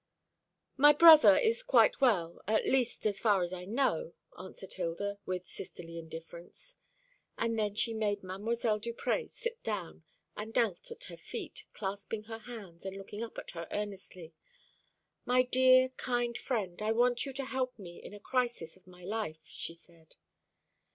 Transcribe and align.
"My 0.77 0.93
brother 0.93 1.37
is 1.37 1.61
quite 1.61 2.01
well, 2.01 2.41
at 2.47 2.65
least 2.65 3.05
as 3.05 3.19
far 3.19 3.43
as 3.43 3.53
I 3.53 3.65
know," 3.65 4.13
answered 4.35 4.73
Hilda, 4.73 5.19
with 5.27 5.45
sisterly 5.45 5.99
indifference; 5.99 6.77
and 7.37 7.55
then 7.59 7.75
she 7.75 7.93
made 7.93 8.23
Mdlle. 8.23 8.81
Duprez 8.81 9.31
sit 9.31 9.61
down, 9.61 10.01
and 10.35 10.55
knelt 10.55 10.89
at 10.89 11.03
her 11.03 11.17
feet, 11.17 11.65
clasping 11.75 12.23
her 12.23 12.39
hands, 12.39 12.83
and 12.83 12.97
looking 12.97 13.23
up 13.23 13.37
at 13.37 13.51
her 13.51 13.67
earnestly. 13.69 14.33
"My 15.23 15.43
dear, 15.43 15.89
kind 15.89 16.35
friend, 16.35 16.81
I 16.81 16.91
want 16.93 17.27
you 17.27 17.33
to 17.33 17.45
help 17.45 17.77
me 17.77 18.01
in 18.01 18.15
a 18.15 18.19
crisis 18.19 18.75
of 18.75 18.87
my 18.87 19.03
life," 19.03 19.41
she 19.45 19.75
said. 19.75 20.15